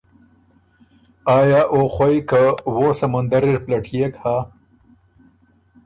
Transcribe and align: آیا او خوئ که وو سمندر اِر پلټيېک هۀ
آیا 1.37 1.61
او 1.73 1.79
خوئ 1.93 2.17
که 2.29 2.41
وو 2.75 2.87
سمندر 2.99 3.43
اِر 3.49 3.57
پلټيېک 3.65 4.13
هۀ 4.23 4.37